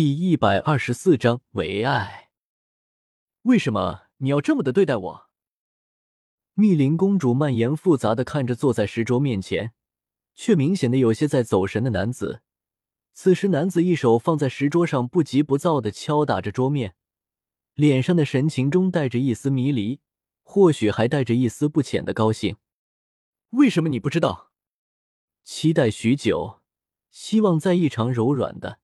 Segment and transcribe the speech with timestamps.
[0.00, 2.30] 第一百二十四章为爱。
[3.42, 5.28] 为什么你要这么的对待我？
[6.54, 9.74] 密林公主蔓延复杂的看着坐在石桌面前，
[10.34, 12.40] 却明显的有些在走神的男子。
[13.12, 16.94] 此时，男子一手放在石桌上，不急不躁的敲打着桌面，
[17.74, 20.00] 脸上的神情中带着一丝迷离，
[20.42, 22.56] 或许还带着一丝不浅的高兴。
[23.50, 24.50] 为什么你不知道？
[25.44, 26.62] 期待许久，
[27.10, 28.78] 希望在一场柔软的。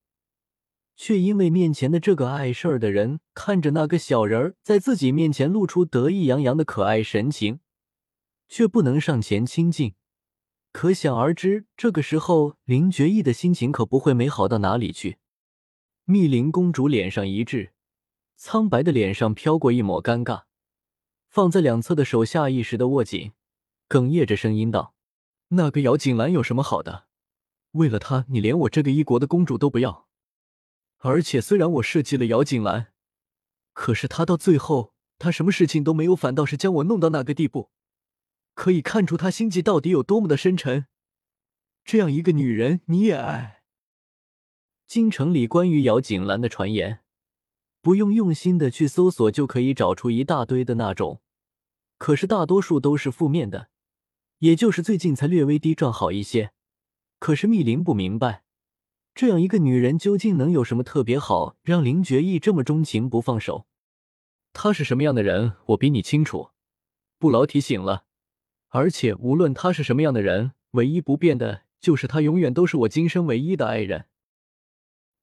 [0.97, 7.61] 却因为面前的这个碍事儿的人看着那个小人儿在自己面前露出得意洋洋的可爱神情，
[8.49, 9.95] 却不能上前亲近，
[10.73, 15.19] 可想而知，这个时候林觉意的心情可不会美好到哪里去。
[16.07, 17.73] 密林公主脸上一滞，
[18.37, 20.45] 苍白的脸上飘过一抹尴尬，
[21.29, 23.33] 放在两侧的手下意识的握紧，
[23.89, 24.95] 哽咽着声音道
[25.51, 27.07] ：“那个姚锦兰有什么好的？
[27.73, 30.06] 为了她，你连我这个一国的公主都不要。”
[30.99, 32.93] 而且，虽然我设计了姚锦兰，
[33.73, 37.71] 可是他到最后，他什么事情都没有，反倒是将我弄到那个地步。
[38.55, 40.87] 可以看出他心计到底有多么的深沉。
[41.85, 43.63] 这样一个女人，你也爱？
[44.87, 47.01] 京城里关于姚锦兰的传言，
[47.83, 51.21] 不用用心的去搜索就可以找出一大堆的那种，
[51.99, 53.69] 可是大多数都是负面的，
[54.39, 56.53] 也就是最近才略微低转好一些。
[57.19, 58.46] 可是密林不明白。
[59.17, 63.67] 这样一个女人究竟能有什么特别好，让林觉意这么钟情不放手？
[64.53, 66.51] 她是什么样的人，我比你清楚，
[67.19, 68.05] 不劳提醒了。
[68.69, 74.05] 而且无论她是什么样的人，唯一不变的就是她永远都是我今生唯一的爱人。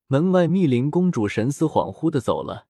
[0.08, 2.66] 门外，密林公主神思恍惚的走了，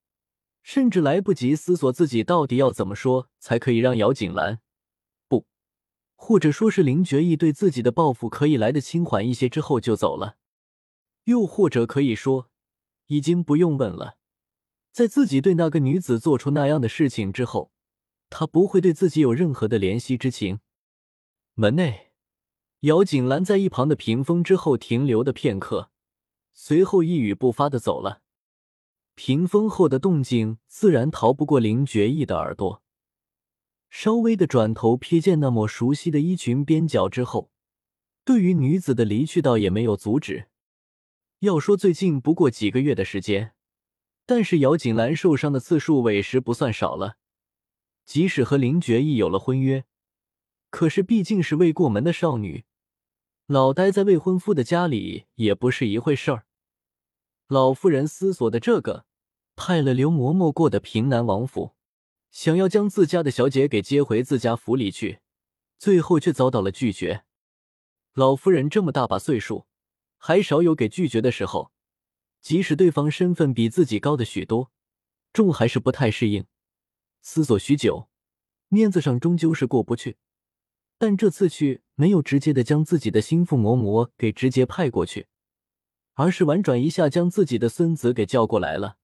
[0.61, 4.59] 甚至来不及思索自己到底要怎么说才可以让姚锦兰
[5.29, 5.45] 不，
[6.17, 10.35] 或者说是林觉意对自己的报复可以来的轻缓一些之后就走了。
[11.25, 12.49] 又或者可以说，
[13.07, 14.17] 已经不用问了。
[14.91, 17.71] 在自己对那个女子做出那样的事情之后，
[18.29, 20.59] 他不会对自己有任何的怜惜之情。
[21.55, 22.11] 门内，
[22.81, 25.91] 姚锦兰在一旁的屏风之后停留的片刻，
[26.53, 28.21] 随后一语不发的走了。
[29.15, 32.81] 屏风后的动静自然逃不过林觉意的耳朵，
[33.89, 37.51] 稍微的转头瞥见那抹熟悉的衣裙边角之后，
[38.25, 40.49] 对于女子的离去，倒也没有阻止。
[41.43, 43.51] 要说最近不过几个月的时间，
[44.25, 47.17] 但是姚锦兰受伤的次数委实不算少了。
[48.05, 49.83] 即使和林觉意有了婚约，
[50.69, 52.63] 可是毕竟是未过门的少女，
[53.45, 56.45] 老待在未婚夫的家里也不是一回事儿。
[57.47, 59.05] 老夫人思索的这个，
[59.57, 61.73] 派了刘嬷嬷过的平南王府，
[62.31, 65.19] 想要将自家的小姐给接回自家府里去，
[65.77, 67.25] 最后却遭到了拒绝。
[68.13, 69.65] 老夫人这么大把岁数。
[70.25, 71.73] 还少有给拒绝的时候，
[72.39, 74.71] 即使对方身份比自己高的许多，
[75.33, 76.45] 众还是不太适应。
[77.21, 78.07] 思索许久，
[78.69, 80.15] 面子上终究是过不去。
[80.97, 85.27] 但这次去没有直接的将自己的心腹嬷嬷给直接派过去，
[86.13, 88.95] 而是婉转一下将自己的孙子给叫过来了。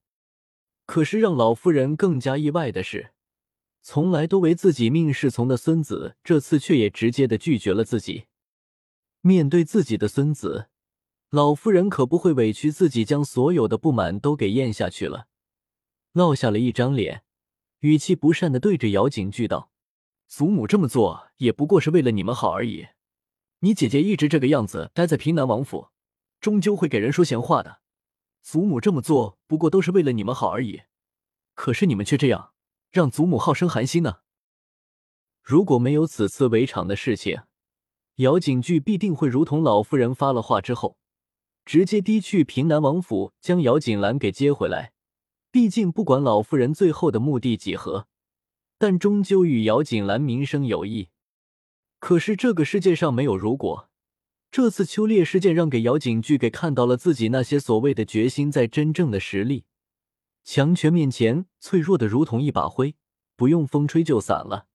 [0.86, 3.12] 可是让老夫人更加意外的是，
[3.82, 8.24] 从来都为自己命是从的孙子，这次却也直接的拒绝了自己。
[9.20, 10.68] 面对自己的孙子。
[11.30, 15.28] 老夫人可不会委屈自己，将所有的不满都给咽下去了，
[16.10, 17.22] 落下了一张脸，
[17.78, 19.70] 语气不善的对着姚景句道
[20.26, 22.88] ：“祖母这么做也不过是为了你们好而已。
[23.60, 25.90] 你姐姐一直这个样子待在平南王府，
[26.40, 27.80] 终究会给人说闲话的。
[28.42, 30.82] 祖母这么做不过都是为了你们好而已，
[31.54, 32.54] 可是你们却这样，
[32.90, 34.22] 让祖母好生寒心呢。
[35.44, 37.42] 如果没有此次围场的事情，
[38.16, 40.96] 姚景句必定会如同老夫人发了话之后。”
[41.64, 44.92] 直接逼去平南王府，将姚锦兰给接回来。
[45.52, 48.06] 毕竟，不管老夫人最后的目的几何，
[48.78, 51.08] 但终究与姚锦兰名声有益。
[51.98, 53.88] 可是，这个世界上没有如果。
[54.50, 59.64] 这次秋猎事件让给姚景句给看到了自己那些所谓的决心，在真正的实力
[60.42, 62.96] 强权面前，脆弱的如同一把灰，
[63.36, 64.66] 不用风吹就散了。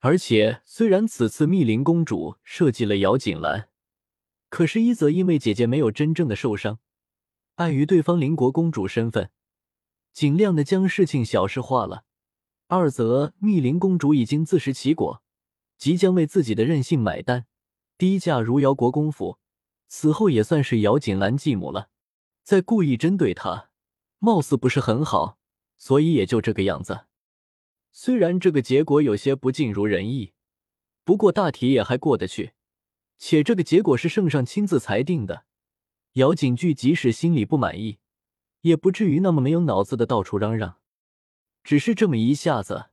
[0.00, 3.68] 而且，虽然此次密林公主设计了姚锦兰。
[4.54, 6.78] 可是，一则因为姐姐没有真正的受伤，
[7.56, 9.32] 碍于对方邻国公主身份，
[10.12, 12.04] 尽量的将事情小事化了；
[12.68, 15.24] 二则密林公主已经自食其果，
[15.76, 17.46] 即将为自己的任性买单，
[17.98, 19.40] 低价如姚国公府，
[19.88, 21.88] 此后也算是姚锦兰继母了。
[22.44, 23.70] 再故意针对她，
[24.20, 25.36] 貌似不是很好，
[25.76, 27.06] 所以也就这个样子。
[27.90, 30.32] 虽然这个结果有些不尽如人意，
[31.02, 32.52] 不过大体也还过得去。
[33.18, 35.44] 且这个结果是圣上亲自裁定的，
[36.14, 37.98] 姚景句即使心里不满意，
[38.62, 40.78] 也不至于那么没有脑子的到处嚷嚷。
[41.62, 42.90] 只是这么一下子，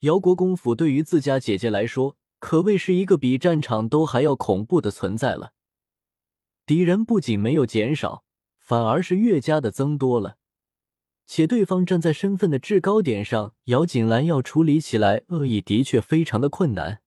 [0.00, 5.52] 姚国公府对于自家姐姐来说，可谓是一个比战场都还要恐怖的存在了。
[6.64, 8.24] 敌人不仅没有减少，
[8.58, 10.38] 反而是越加的增多了。
[11.26, 17.02] 且对方站在身份的制高点上，姚锦兰要处理起来恶意的确非常的困难。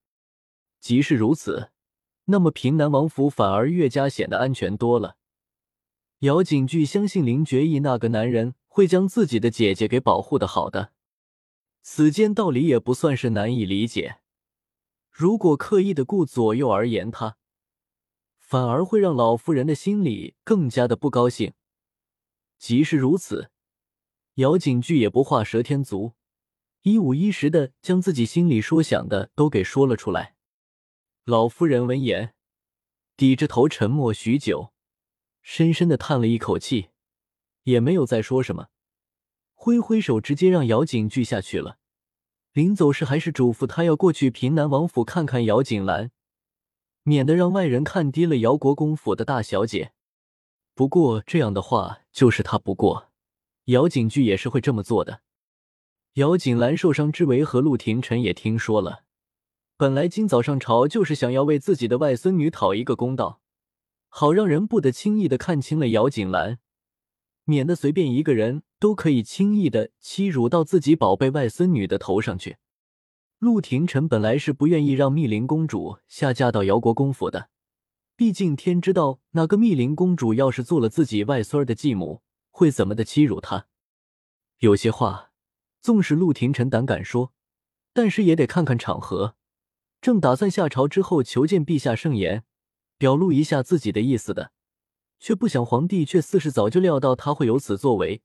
[0.80, 1.72] 即使如此，
[2.26, 5.18] 那么平南王府反而越加显得安全多了。
[6.20, 10.94] 姚景巨相信林觉义那个男人会将自己的姐姐给保护的好的，
[11.82, 14.20] 此间道理也不算是难以理解。
[15.12, 17.38] 如果刻意的顾左右而言他，
[18.40, 21.54] 反而会让老夫人的心里更加的不高兴。
[22.58, 23.50] 即使如此。
[24.36, 26.14] 姚景巨也不画蛇添足，
[26.82, 30.33] 一五一十的将自己心里说想的都给说了出来。
[31.26, 32.34] 老夫人闻言，
[33.16, 34.74] 低着头沉默许久，
[35.42, 36.90] 深深的叹了一口气，
[37.64, 38.68] 也没有再说什么，
[39.54, 41.78] 挥挥手，直接让姚景巨下去了。
[42.52, 46.12] 临走时，还是嘱咐他要过去平南王府看看姚景兰，
[47.04, 49.94] 免得让外人看低了姚国公府的大小姐。
[50.74, 53.14] 不过这样的话，就是他不过。
[53.68, 55.22] 姚景巨也是会这么做的。
[56.16, 59.03] 姚景兰受伤之围和陆廷臣也听说了。
[59.84, 63.42] 本来今早上朝就是想要为自己的外孙女讨一个公道，
[64.08, 66.60] 好让人不得轻易的看清了姚景兰，
[67.44, 72.56] 免得随便一个人都可以轻易的欺辱到自己宝贝外孙女的头上去。
[73.40, 77.50] 陆廷琛本来是不愿意让密林公主下嫁到姚国公府的，
[78.16, 82.22] 毕竟天知道那个密林公主要是做了自己外孙儿的继母。
[82.52, 83.68] 会怎么的欺辱他？
[84.60, 85.32] 有些话，
[85.82, 87.34] 纵使陆廷臣胆敢说，
[87.92, 89.36] 但是也得看看场合。
[90.04, 92.44] 正打算下朝之后求见陛下圣言，
[92.98, 94.52] 表露一下自己的意思的，
[95.18, 98.22] 却不想皇帝却似是早就料到他会有此作为，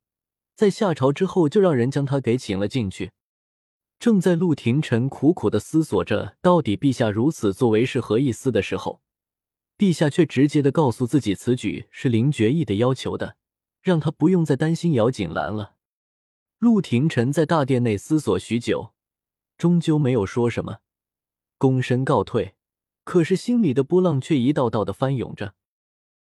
[0.56, 3.12] 在下朝之后就让人将他给请了进去。
[4.00, 9.00] 正在陆廷臣苦苦的思索着到底陛下如此作为是何意思的时候，
[9.78, 13.36] 陛下却直接的告诉自己此举是林觉义的要求的。
[13.80, 15.76] 让他不用再担心姚锦兰了。
[16.58, 18.92] 陆廷臣在大殿内思索许久，
[19.56, 20.78] 终究没有说什么，
[21.58, 22.54] 躬身告退。
[23.04, 25.54] 可是心里的波浪却一道道的翻涌着。